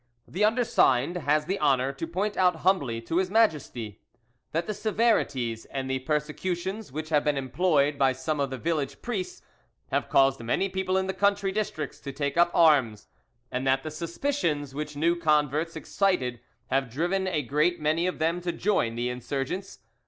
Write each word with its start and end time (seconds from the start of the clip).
"The 0.27 0.43
undersigned 0.43 1.15
has 1.15 1.45
the 1.45 1.59
honour 1.59 1.93
to 1.93 2.07
point 2.07 2.35
out 2.35 2.55
humbly 2.65 3.01
to 3.01 3.17
His 3.17 3.29
Majesty: 3.29 4.01
"That 4.51 4.65
the 4.65 4.73
severities 4.73 5.65
and 5.65 5.87
the 5.87 5.99
persecutions 5.99 6.91
which 6.91 7.09
have 7.09 7.23
been 7.23 7.37
employed 7.37 7.99
by 7.99 8.13
some 8.13 8.39
of 8.39 8.49
the 8.49 8.57
village 8.57 9.03
priests 9.03 9.43
have 9.91 10.09
caused 10.09 10.39
many 10.41 10.69
people 10.69 10.97
in 10.97 11.05
the 11.05 11.13
country 11.13 11.51
districts 11.51 11.99
to 11.99 12.11
take 12.11 12.35
up 12.35 12.49
arms, 12.55 13.09
and 13.51 13.67
that 13.67 13.83
the 13.83 13.91
suspicions 13.91 14.73
which 14.73 14.95
new 14.95 15.15
converts 15.15 15.75
excited 15.75 16.39
have 16.71 16.89
driven 16.89 17.27
a 17.27 17.43
great 17.43 17.79
many 17.79 18.07
of 18.07 18.17
them 18.17 18.41
to 18.41 18.51
join 18.51 18.95
the 18.95 19.07
insurgents. 19.07 19.81